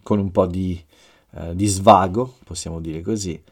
con 0.02 0.18
un 0.18 0.30
po' 0.30 0.46
di, 0.46 0.82
uh, 1.30 1.54
di, 1.54 1.66
svago, 1.66 2.37
possiamo 2.44 2.80
dire 2.80 3.02
così, 3.02 3.42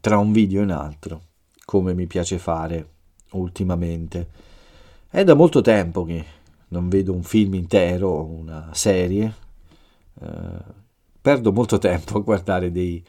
tra 0.00 0.18
un 0.18 0.32
video 0.32 0.60
e 0.60 0.64
un 0.64 0.70
altro, 0.70 1.22
come 1.64 1.94
mi 1.94 2.06
piace 2.06 2.38
fare 2.38 2.88
ultimamente. 3.32 4.46
È 5.08 5.22
da 5.22 5.34
molto 5.34 5.60
tempo 5.60 6.04
che 6.04 6.24
non 6.68 6.88
vedo 6.88 7.12
un 7.12 7.22
film 7.22 7.54
intero 7.54 8.08
o 8.08 8.24
una 8.24 8.70
serie. 8.72 9.34
Uh, 10.14 10.74
perdo 11.20 11.52
molto 11.52 11.78
tempo 11.78 12.18
a 12.18 12.22
guardare 12.22 12.70
dei 12.72 13.04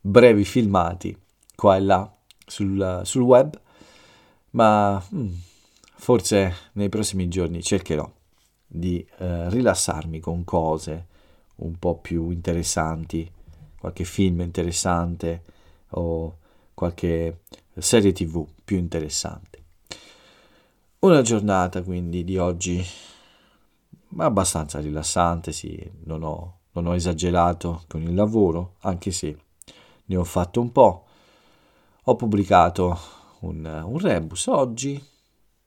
brevi 0.00 0.44
filmati 0.44 1.16
qua 1.54 1.76
e 1.76 1.80
là 1.80 2.14
sul, 2.46 3.00
sul 3.04 3.22
web, 3.22 3.58
ma 4.50 5.02
hmm, 5.12 5.32
forse 5.96 6.54
nei 6.72 6.88
prossimi 6.88 7.28
giorni 7.28 7.62
cercherò 7.62 8.10
di 8.66 9.06
eh, 9.18 9.48
rilassarmi 9.50 10.20
con 10.20 10.44
cose 10.44 11.06
un 11.56 11.78
po' 11.78 11.96
più 11.96 12.30
interessanti, 12.30 13.30
qualche 13.78 14.04
film 14.04 14.40
interessante 14.40 15.42
o 15.90 16.38
qualche 16.74 17.40
serie 17.78 18.12
tv 18.12 18.46
più 18.64 18.76
interessante. 18.76 19.53
Una 21.04 21.20
giornata 21.20 21.82
quindi 21.82 22.24
di 22.24 22.38
oggi 22.38 22.82
abbastanza 24.16 24.80
rilassante, 24.80 25.52
sì, 25.52 25.78
non 26.04 26.22
ho, 26.22 26.60
non 26.72 26.86
ho 26.86 26.94
esagerato 26.94 27.82
con 27.88 28.00
il 28.00 28.14
lavoro, 28.14 28.76
anche 28.80 29.10
se 29.10 29.36
ne 30.06 30.16
ho 30.16 30.24
fatto 30.24 30.62
un 30.62 30.72
po'. 30.72 31.04
Ho 32.04 32.16
pubblicato 32.16 32.98
un, 33.40 33.66
un 33.84 33.98
rebus 33.98 34.46
oggi 34.46 34.98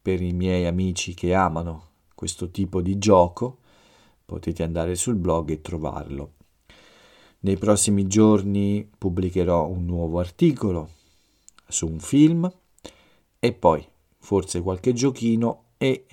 per 0.02 0.24
i 0.24 0.34
miei 0.34 0.66
amici 0.66 1.14
che 1.14 1.36
amano 1.36 1.90
questo 2.16 2.50
tipo 2.50 2.82
di 2.82 2.98
gioco, 2.98 3.60
potete 4.26 4.64
andare 4.64 4.96
sul 4.96 5.18
blog 5.18 5.52
e 5.52 5.62
trovarlo. 5.62 6.32
Nei 7.42 7.58
prossimi 7.58 8.08
giorni 8.08 8.90
pubblicherò 8.98 9.68
un 9.68 9.86
nuovo 9.86 10.18
articolo 10.18 10.90
su 11.68 11.86
un 11.86 12.00
film 12.00 12.52
e 13.38 13.54
poi 13.54 13.88
forse 14.28 14.62
qualche 14.62 14.92
giochino 14.92 15.68
e 15.78 16.06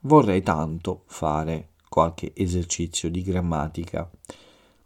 vorrei 0.00 0.42
tanto 0.42 1.02
fare 1.04 1.72
qualche 1.86 2.32
esercizio 2.34 3.10
di 3.10 3.22
grammatica 3.22 4.10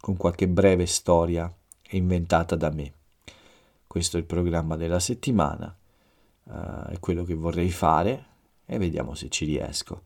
con 0.01 0.17
qualche 0.17 0.49
breve 0.49 0.85
storia 0.85 1.49
inventata 1.91 2.57
da 2.57 2.69
me. 2.71 2.91
Questo 3.87 4.17
è 4.17 4.19
il 4.19 4.25
programma 4.25 4.75
della 4.75 4.99
settimana, 4.99 5.73
uh, 6.43 6.51
è 6.89 6.99
quello 6.99 7.23
che 7.23 7.35
vorrei 7.35 7.71
fare 7.71 8.25
e 8.65 8.77
vediamo 8.77 9.15
se 9.15 9.29
ci 9.29 9.45
riesco 9.45 10.01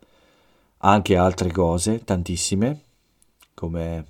anche 0.78 1.18
altre 1.18 1.52
cose, 1.52 2.04
tantissime, 2.04 2.82
come 3.56 4.06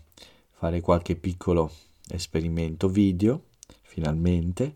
fare 0.52 0.82
qualche 0.82 1.16
piccolo 1.16 1.72
esperimento 2.10 2.90
video, 2.90 3.44
finalmente, 3.84 4.76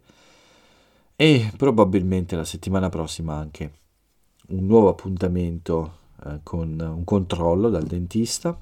e 1.18 1.52
probabilmente 1.58 2.38
la 2.38 2.46
settimana 2.46 2.88
prossima 2.88 3.36
anche 3.36 3.80
un 4.51 4.65
nuovo 4.65 4.89
appuntamento 4.89 6.00
eh, 6.25 6.39
con 6.43 6.77
un 6.79 7.03
controllo 7.03 7.70
dal 7.70 7.86
dentista 7.86 8.58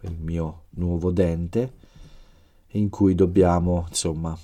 per 0.00 0.10
il 0.10 0.18
mio 0.20 0.64
nuovo 0.70 1.10
dente, 1.10 1.74
in 2.72 2.88
cui 2.88 3.14
dobbiamo, 3.14 3.86
insomma, 3.88 4.36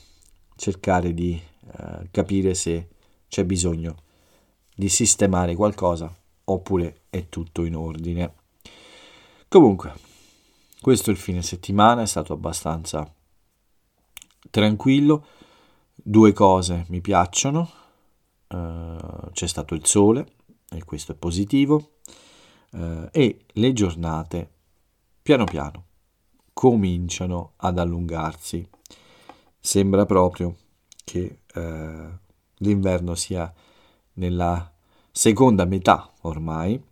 cercare 0.57 1.15
di 1.15 1.41
eh, 1.79 2.09
capire 2.11 2.55
se 2.55 2.89
c'è 3.29 3.45
bisogno 3.45 3.97
di 4.75 4.89
sistemare 4.89 5.55
qualcosa 5.55 6.15
oppure 6.45 7.03
è 7.11 7.29
tutto 7.29 7.65
in 7.65 7.75
ordine. 7.75 8.35
Comunque, 9.49 9.95
questo 10.81 11.11
il 11.11 11.17
fine 11.17 11.43
settimana, 11.43 12.03
è 12.03 12.07
stato 12.07 12.33
abbastanza 12.33 13.11
tranquillo. 14.51 15.27
Due 15.95 16.33
cose 16.33 16.85
mi 16.89 17.01
piacciono, 17.01 17.71
uh, 18.49 19.31
c'è 19.33 19.47
stato 19.47 19.75
il 19.75 19.87
sole 19.87 20.36
e 20.71 20.85
questo 20.85 21.13
è 21.13 21.15
positivo, 21.15 21.99
uh, 22.73 23.09
e 23.11 23.45
le 23.47 23.73
giornate 23.73 24.51
piano 25.23 25.45
piano 25.45 25.85
cominciano 26.53 27.53
ad 27.57 27.79
allungarsi. 27.79 28.67
Sembra 29.59 30.07
proprio 30.07 30.57
che 31.05 31.41
uh, 31.55 32.19
l'inverno 32.59 33.15
sia 33.15 33.53
nella 34.15 34.73
seconda 35.11 35.65
metà 35.65 36.13
ormai, 36.23 36.83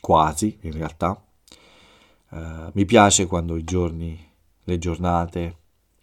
quasi 0.00 0.58
in 0.62 0.72
realtà. 0.72 1.22
Uh, 2.30 2.70
mi 2.72 2.84
piace 2.84 3.26
quando 3.26 3.56
i 3.56 3.64
giorni, 3.64 4.28
le 4.64 4.78
giornate 4.78 5.56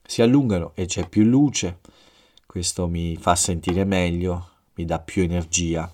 si 0.04 0.22
allungano 0.22 0.72
e 0.74 0.86
c'è 0.86 1.08
più 1.08 1.24
luce, 1.24 1.80
questo 2.46 2.88
mi 2.88 3.16
fa 3.18 3.36
sentire 3.36 3.84
meglio, 3.84 4.50
mi 4.76 4.86
dà 4.86 5.00
più 5.00 5.22
energia 5.24 5.94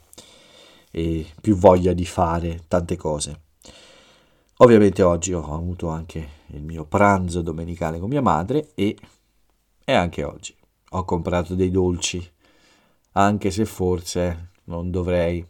e 0.95 1.25
più 1.41 1.55
voglia 1.55 1.93
di 1.93 2.05
fare 2.05 2.65
tante 2.67 2.95
cose. 2.95 3.41
Ovviamente 4.57 5.01
oggi 5.01 5.33
ho 5.33 5.55
avuto 5.55 5.88
anche 5.89 6.27
il 6.47 6.62
mio 6.62 6.85
pranzo 6.85 7.41
domenicale 7.41 7.97
con 7.97 8.09
mia 8.09 8.21
madre 8.21 8.73
e, 8.75 8.95
e 9.83 9.91
anche 9.91 10.23
oggi 10.23 10.55
ho 10.91 11.03
comprato 11.03 11.55
dei 11.55 11.71
dolci, 11.71 12.31
anche 13.13 13.50
se 13.50 13.65
forse 13.65 14.51
non 14.65 14.91
dovrei 14.91 15.43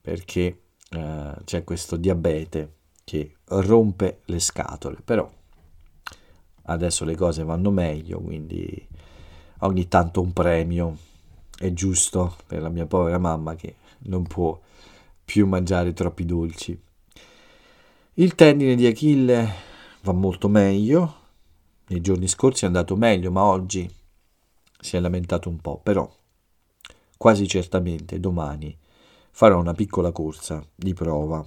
perché 0.00 0.62
eh, 0.90 1.34
c'è 1.44 1.62
questo 1.62 1.96
diabete 1.96 2.74
che 3.04 3.36
rompe 3.44 4.22
le 4.24 4.40
scatole, 4.40 4.98
però 5.04 5.30
adesso 6.62 7.04
le 7.04 7.14
cose 7.14 7.44
vanno 7.44 7.70
meglio, 7.70 8.18
quindi 8.18 8.88
ogni 9.60 9.86
tanto 9.86 10.20
un 10.20 10.32
premio 10.32 10.96
è 11.56 11.72
giusto 11.72 12.34
per 12.46 12.60
la 12.60 12.68
mia 12.68 12.86
povera 12.86 13.18
mamma 13.18 13.54
che 13.54 13.76
non 14.00 14.26
può 14.26 14.58
più 15.24 15.46
mangiare 15.46 15.92
troppi 15.92 16.24
dolci. 16.24 16.80
Il 18.14 18.34
tendine 18.34 18.74
di 18.74 18.86
Achille 18.86 19.52
va 20.02 20.12
molto 20.12 20.48
meglio, 20.48 21.14
nei 21.88 22.00
giorni 22.00 22.28
scorsi 22.28 22.64
è 22.64 22.66
andato 22.66 22.96
meglio, 22.96 23.30
ma 23.30 23.44
oggi 23.44 23.88
si 24.78 24.96
è 24.96 25.00
lamentato 25.00 25.48
un 25.48 25.58
po', 25.58 25.78
però 25.82 26.10
quasi 27.16 27.46
certamente 27.46 28.20
domani 28.20 28.76
farò 29.30 29.58
una 29.58 29.74
piccola 29.74 30.12
corsa 30.12 30.64
di 30.74 30.94
prova, 30.94 31.46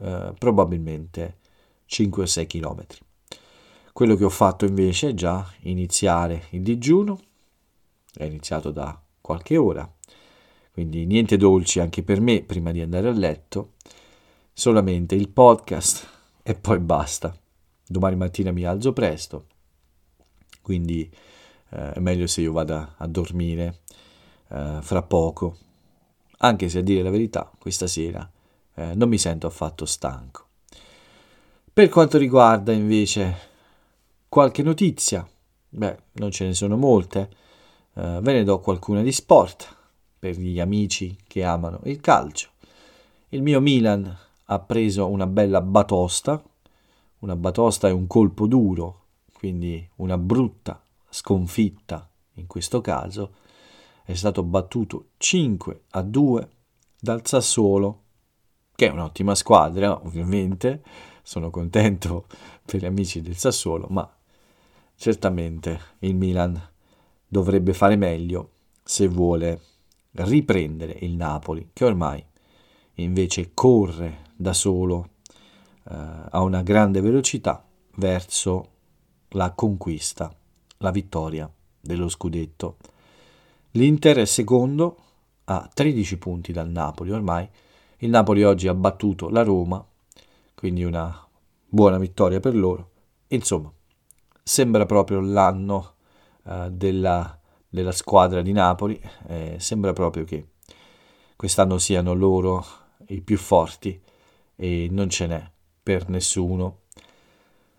eh, 0.00 0.32
probabilmente 0.38 1.38
5-6 1.86 2.46
km. 2.46 2.86
Quello 3.92 4.16
che 4.16 4.24
ho 4.24 4.30
fatto 4.30 4.64
invece 4.64 5.10
è 5.10 5.14
già 5.14 5.46
iniziare 5.60 6.46
il 6.50 6.62
digiuno, 6.62 7.20
è 8.14 8.24
iniziato 8.24 8.70
da 8.70 9.00
qualche 9.20 9.56
ora, 9.56 9.88
quindi 10.80 11.04
niente 11.04 11.36
dolci 11.36 11.78
anche 11.78 12.02
per 12.02 12.22
me 12.22 12.40
prima 12.40 12.70
di 12.70 12.80
andare 12.80 13.06
a 13.06 13.12
letto, 13.12 13.72
solamente 14.50 15.14
il 15.14 15.28
podcast 15.28 16.08
e 16.42 16.54
poi 16.54 16.78
basta. 16.78 17.36
Domani 17.86 18.16
mattina 18.16 18.50
mi 18.50 18.64
alzo 18.64 18.94
presto, 18.94 19.44
quindi 20.62 21.02
eh, 21.68 21.92
è 21.92 21.98
meglio 21.98 22.26
se 22.26 22.40
io 22.40 22.52
vada 22.52 22.94
a 22.96 23.06
dormire 23.06 23.80
eh, 24.48 24.78
fra 24.80 25.02
poco, 25.02 25.58
anche 26.38 26.70
se 26.70 26.78
a 26.78 26.82
dire 26.82 27.02
la 27.02 27.10
verità 27.10 27.52
questa 27.58 27.86
sera 27.86 28.26
eh, 28.76 28.94
non 28.94 29.10
mi 29.10 29.18
sento 29.18 29.46
affatto 29.46 29.84
stanco. 29.84 30.46
Per 31.70 31.90
quanto 31.90 32.16
riguarda 32.16 32.72
invece 32.72 33.36
qualche 34.30 34.62
notizia, 34.62 35.28
beh, 35.68 35.98
non 36.12 36.30
ce 36.30 36.46
ne 36.46 36.54
sono 36.54 36.78
molte, 36.78 37.28
eh, 37.96 38.18
ve 38.22 38.32
ne 38.32 38.44
do 38.44 38.60
qualcuna 38.60 39.02
di 39.02 39.12
sport 39.12 39.76
per 40.20 40.36
gli 40.38 40.60
amici 40.60 41.16
che 41.26 41.42
amano 41.42 41.80
il 41.84 41.98
calcio. 42.00 42.50
Il 43.30 43.42
mio 43.42 43.60
Milan 43.60 44.16
ha 44.44 44.58
preso 44.58 45.08
una 45.08 45.26
bella 45.26 45.62
batosta, 45.62 46.42
una 47.20 47.36
batosta 47.36 47.88
è 47.88 47.92
un 47.92 48.06
colpo 48.06 48.46
duro, 48.46 49.04
quindi 49.32 49.88
una 49.96 50.18
brutta 50.18 50.82
sconfitta 51.08 52.08
in 52.34 52.46
questo 52.46 52.82
caso, 52.82 53.32
è 54.04 54.12
stato 54.14 54.42
battuto 54.42 55.06
5 55.16 55.84
a 55.90 56.02
2 56.02 56.48
dal 57.00 57.26
Sassuolo, 57.26 58.02
che 58.74 58.88
è 58.88 58.90
un'ottima 58.90 59.34
squadra 59.34 60.04
ovviamente, 60.04 60.82
sono 61.22 61.48
contento 61.48 62.26
per 62.64 62.80
gli 62.80 62.86
amici 62.86 63.22
del 63.22 63.36
Sassuolo, 63.36 63.86
ma 63.88 64.10
certamente 64.96 65.80
il 66.00 66.14
Milan 66.14 66.60
dovrebbe 67.26 67.72
fare 67.72 67.96
meglio 67.96 68.50
se 68.82 69.06
vuole 69.08 69.60
riprendere 70.12 70.96
il 71.00 71.12
Napoli, 71.12 71.70
che 71.72 71.84
ormai 71.84 72.24
invece 72.94 73.52
corre 73.54 74.28
da 74.36 74.52
solo 74.52 75.08
eh, 75.88 75.94
a 76.30 76.40
una 76.40 76.62
grande 76.62 77.00
velocità 77.00 77.64
verso 77.96 78.68
la 79.30 79.52
conquista, 79.52 80.34
la 80.78 80.90
vittoria 80.90 81.50
dello 81.80 82.08
scudetto. 82.08 82.76
L'Inter 83.72 84.18
è 84.18 84.24
secondo 84.24 84.96
a 85.44 85.68
13 85.72 86.18
punti 86.18 86.52
dal 86.52 86.68
Napoli 86.68 87.10
ormai. 87.10 87.48
Il 87.98 88.10
Napoli 88.10 88.42
oggi 88.42 88.66
ha 88.66 88.74
battuto 88.74 89.28
la 89.28 89.42
Roma, 89.42 89.84
quindi 90.54 90.84
una 90.84 91.26
buona 91.66 91.98
vittoria 91.98 92.40
per 92.40 92.54
loro. 92.54 92.90
Insomma, 93.28 93.70
sembra 94.42 94.86
proprio 94.86 95.20
l'anno 95.20 95.94
uh, 96.44 96.68
della, 96.70 97.38
della, 97.70 97.92
squadra 97.92 98.42
di 98.42 98.52
Napoli, 98.52 99.00
eh, 99.28 99.56
sembra 99.58 99.92
proprio 99.92 100.24
che 100.24 100.48
quest'anno 101.36 101.78
siano 101.78 102.12
loro 102.12 102.64
i 103.06 103.22
più 103.22 103.38
forti 103.38 103.98
e 104.56 104.88
non 104.90 105.08
ce 105.08 105.26
n'è 105.26 105.50
per 105.82 106.08
nessuno. 106.08 106.80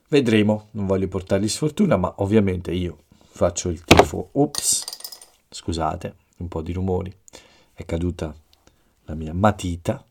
Vedremo, 0.08 0.70
non 0.72 0.88
voglio 0.88 1.08
portargli 1.08 1.48
sfortuna, 1.48 1.96
ma 1.98 2.14
ovviamente 2.18 2.72
io 2.72 3.04
faccio 3.28 3.70
il 3.70 3.84
tifo. 3.84 4.30
Ops, 4.34 4.84
scusate, 5.50 6.16
un 6.38 6.48
po' 6.48 6.62
di 6.62 6.74
rumori. 6.74 7.16
È 7.74 7.86
caduta 7.86 8.36
la 9.06 9.14
mia 9.14 9.34
matita. 9.34 10.06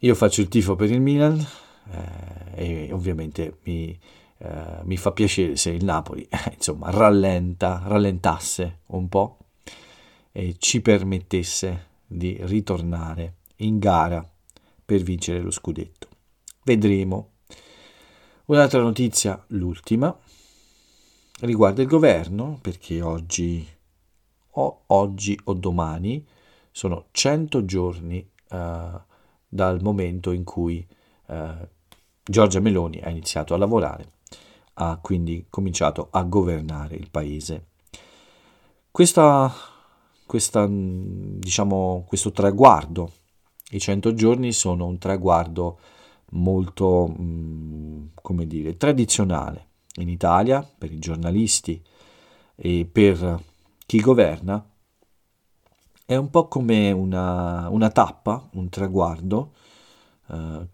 Io 0.00 0.14
faccio 0.14 0.40
il 0.40 0.48
tifo 0.48 0.76
per 0.76 0.90
il 0.90 1.00
Milan 1.00 1.44
eh, 1.90 2.86
e 2.88 2.92
ovviamente 2.92 3.58
mi, 3.62 3.98
eh, 4.38 4.80
mi, 4.82 4.96
fa 4.96 5.12
piacere 5.12 5.56
se 5.56 5.70
il 5.70 5.84
Napoli 5.84 6.28
insomma 6.52 6.90
rallenta, 6.90 7.82
rallentasse 7.84 8.80
un 8.86 9.08
po' 9.08 9.38
e 10.32 10.56
ci 10.58 10.82
permettesse 10.82 11.86
di 12.06 12.36
ritornare 12.42 13.36
in 13.56 13.78
gara 13.78 14.28
per 14.84 15.02
vincere 15.02 15.40
lo 15.40 15.50
scudetto. 15.50 16.08
Vedremo. 16.62 17.30
Un'altra 18.46 18.80
notizia, 18.80 19.42
l'ultima, 19.48 20.16
riguarda 21.40 21.82
il 21.82 21.88
governo, 21.88 22.58
perché 22.60 23.00
oggi 23.00 23.66
o, 24.52 24.82
oggi 24.86 25.38
o 25.44 25.54
domani 25.54 26.24
sono 26.70 27.06
100 27.10 27.64
giorni 27.64 28.28
uh, 28.50 29.00
dal 29.48 29.80
momento 29.82 30.30
in 30.30 30.44
cui 30.44 30.86
uh, 31.26 31.66
Giorgia 32.22 32.60
Meloni 32.60 33.00
ha 33.00 33.10
iniziato 33.10 33.54
a 33.54 33.56
lavorare, 33.56 34.10
ha 34.78 34.98
quindi 35.00 35.46
cominciato 35.48 36.08
a 36.10 36.22
governare 36.22 36.96
il 36.96 37.10
paese. 37.10 37.66
Questa, 38.90 39.52
questa, 40.26 40.66
diciamo, 40.68 42.04
questo 42.06 42.32
traguardo, 42.32 43.12
i 43.70 43.80
100 43.80 44.14
giorni 44.14 44.52
sono 44.52 44.86
un 44.86 44.98
traguardo 44.98 45.78
molto, 46.30 47.06
mh, 47.06 48.10
come 48.14 48.46
dire, 48.46 48.76
tradizionale 48.76 49.68
in 49.96 50.08
Italia 50.08 50.66
per 50.78 50.92
i 50.92 50.98
giornalisti 50.98 51.82
e 52.54 52.88
per 52.90 53.42
chi 53.86 54.00
governa 54.00 54.64
è 56.04 56.16
un 56.16 56.30
po' 56.30 56.48
come 56.48 56.92
una, 56.92 57.68
una 57.68 57.90
tappa, 57.90 58.48
un 58.52 58.68
traguardo 58.68 59.52
eh, 60.28 60.68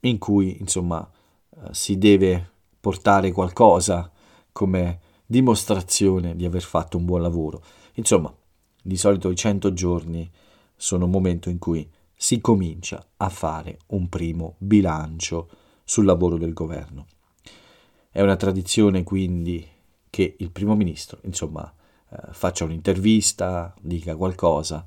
in 0.00 0.18
cui 0.18 0.56
insomma 0.60 1.08
eh, 1.50 1.68
si 1.72 1.98
deve 1.98 2.50
portare 2.80 3.32
qualcosa 3.32 4.10
come 4.52 5.00
dimostrazione 5.26 6.34
di 6.36 6.44
aver 6.44 6.62
fatto 6.62 6.96
un 6.96 7.04
buon 7.04 7.22
lavoro. 7.22 7.62
Insomma, 7.94 8.34
di 8.82 8.96
solito 8.96 9.30
i 9.30 9.36
100 9.36 9.72
giorni 9.72 10.30
sono 10.74 11.04
un 11.04 11.10
momento 11.10 11.50
in 11.50 11.58
cui 11.58 11.88
si 12.14 12.40
comincia 12.40 13.04
a 13.18 13.28
fare 13.28 13.78
un 13.88 14.08
primo 14.08 14.54
bilancio 14.58 15.48
sul 15.84 16.04
lavoro 16.04 16.38
del 16.38 16.52
governo. 16.52 17.06
È 18.10 18.20
una 18.20 18.36
tradizione 18.36 19.04
quindi 19.04 19.66
che 20.10 20.36
il 20.38 20.50
primo 20.50 20.74
ministro, 20.74 21.18
insomma, 21.22 21.72
eh, 22.10 22.16
faccia 22.32 22.64
un'intervista, 22.64 23.74
dica 23.80 24.16
qualcosa 24.16 24.84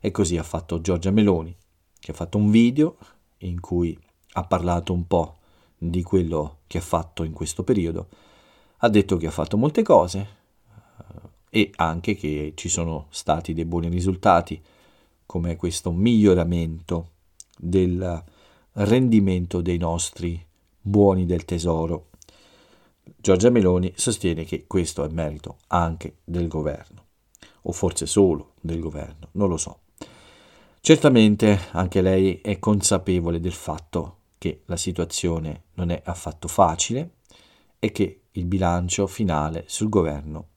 e 0.00 0.10
così 0.10 0.36
ha 0.38 0.42
fatto 0.42 0.80
Giorgia 0.80 1.10
Meloni, 1.10 1.54
che 2.00 2.10
ha 2.10 2.14
fatto 2.14 2.38
un 2.38 2.50
video 2.50 2.96
in 3.38 3.60
cui 3.60 3.96
ha 4.32 4.44
parlato 4.44 4.92
un 4.92 5.06
po' 5.06 5.38
di 5.90 6.02
quello 6.02 6.58
che 6.66 6.78
ha 6.78 6.82
fatto 6.82 7.24
in 7.24 7.32
questo 7.32 7.64
periodo, 7.64 8.08
ha 8.78 8.88
detto 8.88 9.16
che 9.16 9.26
ha 9.26 9.30
fatto 9.30 9.56
molte 9.56 9.82
cose 9.82 10.28
eh, 11.50 11.60
e 11.62 11.70
anche 11.76 12.14
che 12.14 12.52
ci 12.54 12.68
sono 12.68 13.06
stati 13.10 13.52
dei 13.54 13.64
buoni 13.64 13.88
risultati, 13.88 14.60
come 15.26 15.56
questo 15.56 15.92
miglioramento 15.92 17.10
del 17.56 18.22
rendimento 18.72 19.60
dei 19.60 19.78
nostri 19.78 20.44
buoni 20.80 21.26
del 21.26 21.44
tesoro 21.44 22.08
Giorgia 23.16 23.50
Meloni 23.50 23.92
sostiene 23.96 24.44
che 24.44 24.64
questo 24.66 25.04
è 25.04 25.08
merito 25.08 25.58
anche 25.68 26.18
del 26.24 26.48
governo, 26.48 27.04
o 27.62 27.72
forse 27.72 28.06
solo 28.06 28.54
del 28.60 28.80
governo, 28.80 29.28
non 29.32 29.48
lo 29.48 29.56
so. 29.56 29.78
Certamente 30.80 31.58
anche 31.72 32.00
lei 32.00 32.40
è 32.40 32.58
consapevole 32.58 33.40
del 33.40 33.52
fatto 33.52 34.16
che 34.42 34.62
la 34.66 34.76
situazione 34.76 35.66
non 35.74 35.90
è 35.90 36.02
affatto 36.04 36.48
facile 36.48 37.18
e 37.78 37.92
che 37.92 38.22
il 38.32 38.44
bilancio 38.44 39.06
finale 39.06 39.62
sul 39.68 39.88
governo 39.88 40.48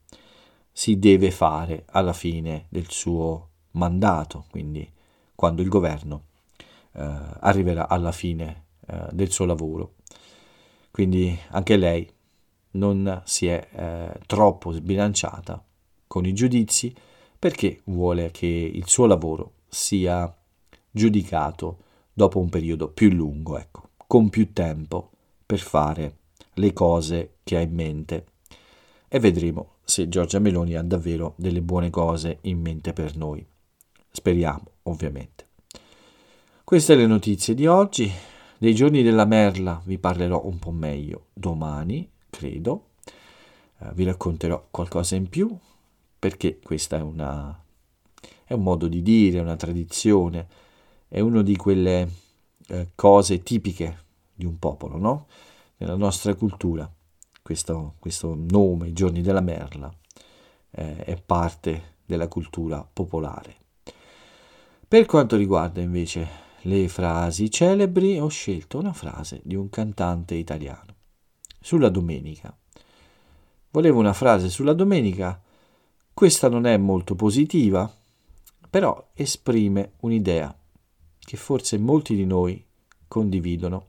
si 0.72 0.98
deve 0.98 1.30
fare 1.30 1.84
alla 1.90 2.12
fine 2.12 2.66
del 2.68 2.90
suo 2.90 3.50
mandato, 3.72 4.46
quindi 4.50 4.92
quando 5.36 5.62
il 5.62 5.68
governo 5.68 6.24
eh, 6.94 7.00
arriverà 7.38 7.86
alla 7.86 8.10
fine 8.10 8.64
eh, 8.88 9.06
del 9.12 9.30
suo 9.30 9.44
lavoro. 9.44 9.94
Quindi 10.90 11.38
anche 11.50 11.76
lei 11.76 12.12
non 12.72 13.22
si 13.24 13.46
è 13.46 13.68
eh, 13.70 14.18
troppo 14.26 14.72
sbilanciata 14.72 15.64
con 16.08 16.26
i 16.26 16.32
giudizi 16.32 16.92
perché 17.38 17.82
vuole 17.84 18.32
che 18.32 18.46
il 18.46 18.88
suo 18.88 19.06
lavoro 19.06 19.52
sia 19.68 20.36
giudicato 20.90 21.84
dopo 22.18 22.40
un 22.40 22.48
periodo 22.48 22.88
più 22.88 23.10
lungo, 23.10 23.58
ecco, 23.58 23.90
con 24.06 24.30
più 24.30 24.54
tempo 24.54 25.10
per 25.44 25.58
fare 25.58 26.16
le 26.54 26.72
cose 26.72 27.34
che 27.44 27.58
ha 27.58 27.60
in 27.60 27.74
mente. 27.74 28.24
E 29.06 29.20
vedremo 29.20 29.74
se 29.84 30.08
Giorgia 30.08 30.38
Meloni 30.38 30.76
ha 30.76 30.82
davvero 30.82 31.34
delle 31.36 31.60
buone 31.60 31.90
cose 31.90 32.38
in 32.42 32.58
mente 32.58 32.94
per 32.94 33.18
noi. 33.18 33.46
Speriamo, 34.10 34.64
ovviamente. 34.84 35.46
Queste 36.64 36.94
le 36.94 37.06
notizie 37.06 37.52
di 37.52 37.66
oggi. 37.66 38.10
Dei 38.56 38.74
giorni 38.74 39.02
della 39.02 39.26
merla 39.26 39.82
vi 39.84 39.98
parlerò 39.98 40.46
un 40.46 40.58
po' 40.58 40.70
meglio 40.70 41.26
domani 41.34 42.08
credo. 42.30 42.92
Uh, 43.76 43.92
vi 43.92 44.04
racconterò 44.04 44.68
qualcosa 44.70 45.16
in 45.16 45.28
più 45.28 45.54
perché 46.18 46.60
questa 46.62 46.96
è, 46.96 47.02
una, 47.02 47.62
è 48.44 48.54
un 48.54 48.62
modo 48.62 48.88
di 48.88 49.02
dire, 49.02 49.38
una 49.38 49.56
tradizione, 49.56 50.48
è 51.08 51.20
una 51.20 51.42
di 51.42 51.56
quelle 51.56 52.10
uh, 52.68 52.88
cose 52.94 53.42
tipiche 53.42 54.04
di 54.34 54.44
un 54.44 54.58
popolo, 54.58 54.98
no? 54.98 55.26
Nella 55.78 55.96
nostra 55.96 56.34
cultura 56.34 56.90
questo, 57.46 57.94
questo 58.00 58.34
nome, 58.36 58.88
i 58.88 58.92
giorni 58.92 59.22
della 59.22 59.40
merla, 59.40 59.88
eh, 60.72 60.96
è 61.04 61.22
parte 61.24 61.94
della 62.04 62.26
cultura 62.26 62.84
popolare. 62.92 63.54
Per 64.88 65.06
quanto 65.06 65.36
riguarda 65.36 65.80
invece 65.80 66.44
le 66.62 66.88
frasi 66.88 67.48
celebri, 67.48 68.18
ho 68.18 68.26
scelto 68.26 68.78
una 68.78 68.92
frase 68.92 69.40
di 69.44 69.54
un 69.54 69.70
cantante 69.70 70.34
italiano 70.34 70.94
sulla 71.60 71.88
domenica. 71.88 72.56
Volevo 73.70 74.00
una 74.00 74.12
frase 74.12 74.48
sulla 74.48 74.72
domenica, 74.72 75.40
questa 76.12 76.48
non 76.48 76.66
è 76.66 76.76
molto 76.76 77.14
positiva, 77.14 77.88
però 78.68 79.10
esprime 79.14 79.92
un'idea 80.00 80.52
che 81.26 81.36
forse 81.36 81.76
molti 81.76 82.14
di 82.14 82.24
noi 82.24 82.64
condividono, 83.08 83.88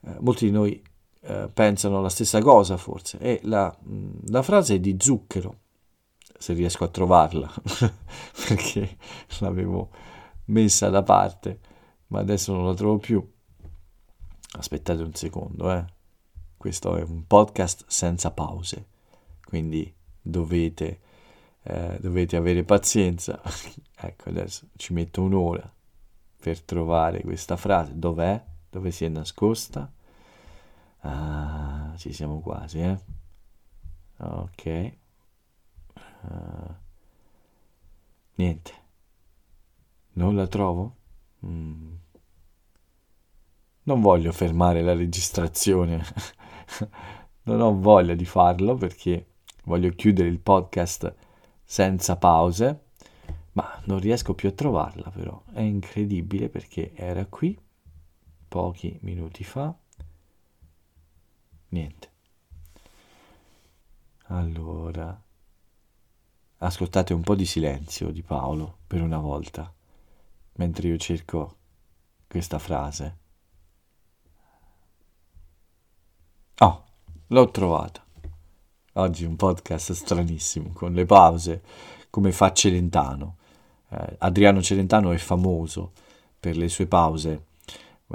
eh, 0.00 0.16
molti 0.18 0.46
di 0.46 0.50
noi 0.50 0.82
eh, 1.20 1.48
pensano 1.52 2.02
la 2.02 2.08
stessa 2.08 2.40
cosa 2.40 2.76
forse, 2.76 3.18
e 3.18 3.40
la, 3.44 3.74
la 4.26 4.42
frase 4.42 4.74
è 4.74 4.80
di 4.80 4.96
Zucchero, 4.98 5.58
se 6.36 6.52
riesco 6.52 6.82
a 6.82 6.88
trovarla, 6.88 7.48
perché 8.48 8.96
l'avevo 9.38 9.90
messa 10.46 10.88
da 10.90 11.04
parte, 11.04 11.60
ma 12.08 12.18
adesso 12.18 12.52
non 12.52 12.66
la 12.66 12.74
trovo 12.74 12.98
più. 12.98 13.24
Aspettate 14.58 15.02
un 15.02 15.14
secondo, 15.14 15.70
eh. 15.70 15.84
Questo 16.56 16.96
è 16.96 17.02
un 17.02 17.24
podcast 17.26 17.84
senza 17.86 18.32
pause, 18.32 18.86
quindi 19.44 19.94
dovete, 20.20 21.00
eh, 21.62 21.98
dovete 22.00 22.34
avere 22.34 22.64
pazienza. 22.64 23.40
ecco, 23.94 24.28
adesso 24.28 24.66
ci 24.74 24.92
metto 24.92 25.22
un'ora 25.22 25.70
per 26.46 26.62
trovare 26.62 27.22
questa 27.22 27.56
frase. 27.56 27.98
Dov'è? 27.98 28.40
Dove 28.70 28.92
si 28.92 29.04
è 29.04 29.08
nascosta? 29.08 29.92
Ah, 31.00 31.92
ci 31.96 32.12
siamo 32.12 32.38
quasi, 32.38 32.78
eh? 32.78 33.00
Ok. 34.18 34.92
Uh, 36.20 36.74
niente. 38.36 38.72
Non 40.12 40.36
la 40.36 40.46
trovo? 40.46 40.94
Mm. 41.44 41.94
Non 43.82 44.00
voglio 44.00 44.30
fermare 44.30 44.82
la 44.82 44.94
registrazione. 44.94 46.00
non 47.42 47.60
ho 47.60 47.76
voglia 47.76 48.14
di 48.14 48.24
farlo 48.24 48.76
perché 48.76 49.32
voglio 49.64 49.90
chiudere 49.90 50.28
il 50.28 50.38
podcast 50.38 51.12
senza 51.64 52.14
pause, 52.14 52.84
ma 53.56 53.80
non 53.84 53.98
riesco 53.98 54.34
più 54.34 54.48
a 54.48 54.52
trovarla 54.52 55.10
però. 55.10 55.42
È 55.52 55.60
incredibile 55.60 56.48
perché 56.48 56.92
era 56.94 57.24
qui 57.26 57.58
pochi 58.48 58.98
minuti 59.02 59.44
fa. 59.44 59.74
Niente. 61.68 62.10
Allora, 64.28 65.20
ascoltate 66.58 67.14
un 67.14 67.22
po' 67.22 67.34
di 67.34 67.46
silenzio 67.46 68.10
di 68.10 68.22
Paolo 68.22 68.78
per 68.86 69.00
una 69.00 69.18
volta, 69.18 69.72
mentre 70.54 70.88
io 70.88 70.96
cerco 70.96 71.56
questa 72.26 72.58
frase. 72.58 73.18
Oh, 76.58 76.84
l'ho 77.28 77.50
trovata. 77.50 78.04
Oggi 78.94 79.24
un 79.24 79.36
podcast 79.36 79.92
stranissimo, 79.92 80.72
con 80.72 80.92
le 80.92 81.04
pause, 81.06 81.62
come 82.10 82.32
fa 82.32 82.52
Celentano. 82.52 83.36
Eh, 83.90 84.16
Adriano 84.18 84.62
Celentano 84.62 85.12
è 85.12 85.18
famoso 85.18 85.92
per 86.38 86.56
le 86.56 86.68
sue 86.68 86.86
pause 86.86 87.46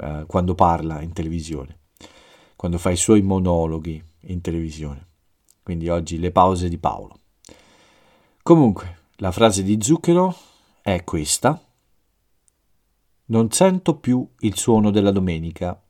eh, 0.00 0.24
quando 0.26 0.54
parla 0.54 1.00
in 1.02 1.12
televisione, 1.12 1.78
quando 2.56 2.78
fa 2.78 2.90
i 2.90 2.96
suoi 2.96 3.22
monologhi 3.22 4.02
in 4.22 4.40
televisione. 4.40 5.06
Quindi 5.62 5.88
oggi 5.88 6.18
le 6.18 6.30
pause 6.30 6.68
di 6.68 6.78
Paolo. 6.78 7.18
Comunque, 8.42 8.98
la 9.16 9.30
frase 9.30 9.62
di 9.62 9.78
Zucchero 9.80 10.34
è 10.80 11.04
questa. 11.04 11.62
Non 13.26 13.50
sento 13.52 13.96
più 13.98 14.28
il 14.40 14.56
suono 14.56 14.90
della 14.90 15.12
domenica. 15.12 15.80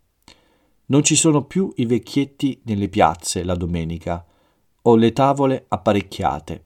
Non 0.86 1.02
ci 1.02 1.16
sono 1.16 1.44
più 1.44 1.72
i 1.76 1.86
vecchietti 1.86 2.60
nelle 2.64 2.88
piazze 2.88 3.42
la 3.42 3.54
domenica 3.54 4.24
o 4.82 4.96
le 4.96 5.12
tavole 5.12 5.64
apparecchiate. 5.68 6.64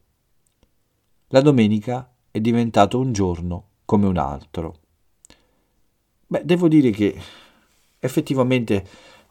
La 1.29 1.41
domenica 1.41 2.11
è 2.37 2.41
diventato 2.41 2.99
un 2.99 3.15
giorno 3.15 3.69
come 3.87 4.07
un 4.07 4.19
altro. 4.19 4.81
Beh, 6.27 6.45
devo 6.45 6.69
dire 6.69 6.91
che 6.91 7.19
effettivamente 7.99 8.87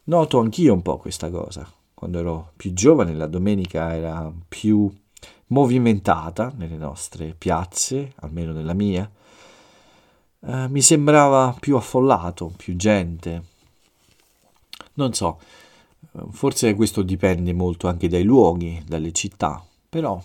noto 0.06 0.40
anch'io 0.40 0.74
un 0.74 0.82
po' 0.82 0.98
questa 0.98 1.30
cosa. 1.30 1.72
Quando 1.94 2.18
ero 2.18 2.52
più 2.56 2.74
giovane 2.74 3.14
la 3.14 3.28
domenica 3.28 3.94
era 3.94 4.34
più 4.48 4.92
movimentata 5.48 6.52
nelle 6.58 6.78
nostre 6.78 7.36
piazze, 7.38 8.14
almeno 8.22 8.54
nella 8.54 8.74
mia. 8.74 9.08
Eh, 10.40 10.68
mi 10.68 10.82
sembrava 10.82 11.56
più 11.60 11.76
affollato, 11.76 12.54
più 12.58 12.76
gente. 12.76 13.44
Non 14.94 15.14
so, 15.14 15.40
forse 16.32 16.74
questo 16.74 17.04
dipende 17.04 17.54
molto 17.54 17.88
anche 17.88 18.08
dai 18.08 18.24
luoghi, 18.24 18.82
dalle 18.84 19.12
città, 19.12 19.64
però 19.88 20.20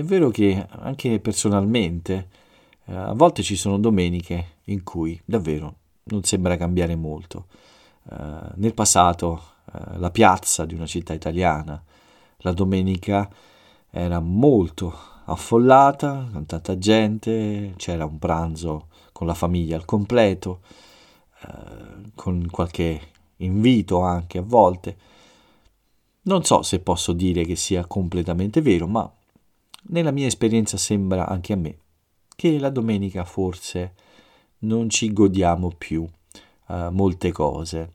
è 0.00 0.04
vero 0.04 0.30
che 0.30 0.66
anche 0.68 1.20
personalmente 1.20 2.28
eh, 2.86 2.94
a 2.94 3.12
volte 3.12 3.42
ci 3.42 3.54
sono 3.54 3.78
domeniche 3.78 4.56
in 4.64 4.82
cui 4.82 5.20
davvero 5.24 5.74
non 6.04 6.24
sembra 6.24 6.56
cambiare 6.56 6.96
molto. 6.96 7.46
Eh, 8.10 8.16
nel 8.56 8.74
passato 8.74 9.42
eh, 9.72 9.98
la 9.98 10.10
piazza 10.10 10.64
di 10.64 10.74
una 10.74 10.86
città 10.86 11.12
italiana 11.12 11.82
la 12.38 12.52
domenica 12.52 13.28
era 13.90 14.20
molto 14.20 14.92
affollata, 15.26 16.28
con 16.32 16.46
tanta 16.46 16.78
gente, 16.78 17.74
c'era 17.76 18.06
un 18.06 18.18
pranzo 18.18 18.86
con 19.12 19.26
la 19.26 19.34
famiglia 19.34 19.76
al 19.76 19.84
completo, 19.84 20.60
con 22.14 22.46
qualche 22.50 23.00
invito 23.38 24.00
anche 24.00 24.38
a 24.38 24.42
volte. 24.42 24.96
Non 26.22 26.44
so 26.44 26.62
se 26.62 26.80
posso 26.80 27.12
dire 27.12 27.44
che 27.44 27.56
sia 27.56 27.84
completamente 27.86 28.62
vero, 28.62 28.86
ma 28.86 29.10
nella 29.88 30.10
mia 30.10 30.26
esperienza 30.26 30.76
sembra 30.76 31.26
anche 31.26 31.52
a 31.52 31.56
me 31.56 31.78
che 32.36 32.58
la 32.58 32.70
domenica 32.70 33.24
forse 33.24 33.94
non 34.60 34.88
ci 34.88 35.12
godiamo 35.12 35.72
più 35.76 36.02
uh, 36.02 36.88
molte 36.90 37.32
cose. 37.32 37.94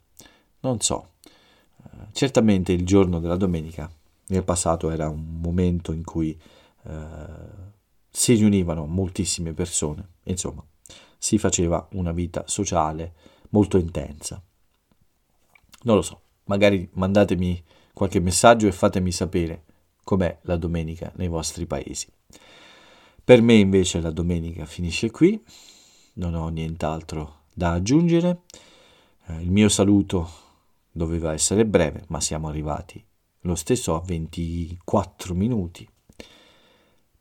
Non 0.62 0.80
so. 0.82 1.14
Uh, 1.78 1.88
certamente 2.12 2.72
il 2.72 2.86
giorno 2.86 3.20
della 3.20 3.38
domenica 3.38 3.92
nel 4.28 4.44
passato 4.44 4.90
era 4.90 5.10
un 5.10 5.40
momento 5.42 5.92
in 5.92 6.04
cui 6.04 6.40
uh, 6.84 6.92
si 8.10 8.34
riunivano 8.36 8.86
moltissime 8.86 9.54
persone, 9.54 10.08
insomma, 10.24 10.64
si 11.18 11.38
faceva 11.38 11.86
una 11.92 12.12
vita 12.12 12.44
sociale 12.48 13.14
molto 13.50 13.78
intensa. 13.78 14.42
Non 15.84 15.96
lo 15.96 16.02
so, 16.02 16.22
magari 16.46 16.88
mandatemi 16.94 17.62
qualche 17.94 18.20
messaggio 18.20 18.68
e 18.68 18.72
fatemi 18.72 19.12
sapere 19.12 19.65
com'è 20.06 20.40
la 20.44 20.56
domenica 20.56 21.12
nei 21.16 21.28
vostri 21.28 21.66
paesi. 21.66 22.08
Per 23.22 23.42
me 23.42 23.56
invece 23.56 24.00
la 24.00 24.12
domenica 24.12 24.66
finisce 24.66 25.12
qui, 25.12 25.44
non 26.14 26.36
ho 26.36 26.48
nient'altro 26.48 27.42
da 27.54 27.74
aggiungere. 27.74 28.44
Eh, 29.26 29.42
il 29.42 29.52
mio 29.52 29.68
saluto 29.68 30.30
doveva 30.92 31.34
essere 31.34 31.66
breve, 31.66 32.06
ma 32.08 32.22
siamo 32.22 32.48
arrivati 32.48 33.04
lo 33.42 33.56
stesso 33.56 33.96
a 33.96 34.02
24 34.02 35.34
minuti. 35.34 35.88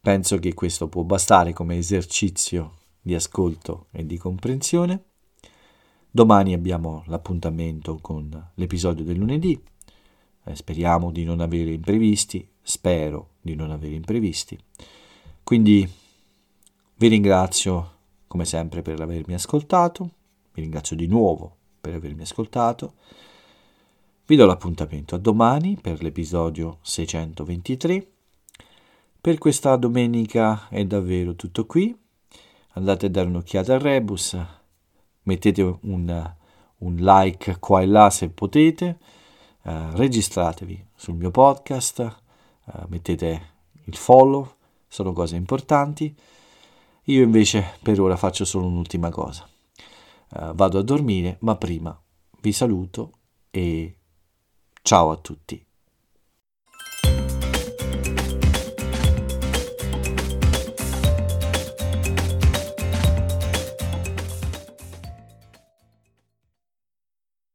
Penso 0.01 0.39
che 0.39 0.53
questo 0.53 0.89
può 0.89 1.03
bastare 1.03 1.53
come 1.53 1.79
esercizio 1.79 2.79
di 3.01 3.15
ascolto 3.15 3.87
e 3.91 4.05
di 4.05 4.19
comprensione. 4.19 5.05
Domani 6.11 6.53
abbiamo 6.53 7.03
l'appuntamento 7.07 7.99
con 8.01 8.51
l'episodio 8.55 9.05
del 9.05 9.17
lunedì. 9.17 9.61
Eh, 10.45 10.55
speriamo 10.55 11.11
di 11.11 11.25
non 11.25 11.41
avere 11.41 11.73
imprevisti, 11.73 12.47
spero 12.65 13.35
di 13.41 13.55
non 13.55 13.71
avere 13.71 13.95
imprevisti. 13.95 14.59
Quindi 15.45 15.89
vi 16.97 17.07
ringrazio 17.07 17.93
come 18.27 18.45
sempre 18.45 18.83
per 18.83 19.01
avermi 19.01 19.35
ascoltato, 19.35 20.11
vi 20.55 20.63
ringrazio 20.63 20.97
di 20.97 21.07
nuovo 21.07 21.57
per 21.81 21.95
avermi 21.95 22.23
ascoltato. 22.23 22.95
Vi 24.27 24.35
do 24.35 24.47
l'appuntamento 24.47 25.15
a 25.15 25.19
domani 25.19 25.79
per 25.81 26.03
l'episodio 26.03 26.79
623. 26.83 28.09
Per 29.21 29.39
questa 29.39 29.77
domenica 29.77 30.69
è 30.69 30.85
davvero 30.85 31.37
tutto 31.37 31.67
qui. 31.67 31.97
Andate 32.73 33.07
a 33.07 33.11
dare 33.11 33.29
un'occhiata 33.29 33.75
al 33.75 33.81
rebus 33.81 34.37
mettete 35.25 35.63
un, 35.63 36.35
un 36.79 36.95
like 36.97 37.59
qua 37.59 37.83
e 37.83 37.87
là 37.87 38.11
se 38.11 38.31
potete, 38.31 38.99
uh, 39.63 39.91
registratevi 39.93 40.87
sul 40.95 41.15
mio 41.15 41.31
podcast, 41.31 42.23
uh, 42.65 42.85
mettete 42.89 43.53
il 43.85 43.97
follow, 43.97 44.57
sono 44.89 45.13
cose 45.13 45.37
importanti. 45.37 46.15
Io 47.05 47.23
invece 47.23 47.79
per 47.83 48.01
ora 48.01 48.17
faccio 48.17 48.45
solo 48.45 48.67
un'ultima 48.67 49.11
cosa. 49.11 49.49
Uh, 50.31 50.55
vado 50.55 50.79
a 50.79 50.83
dormire, 50.83 51.37
ma 51.41 51.57
prima 51.57 51.99
vi 52.41 52.53
saluto 52.53 53.13
e 53.51 53.97
ciao 54.83 55.11
a 55.11 55.17
tutti. 55.17 55.65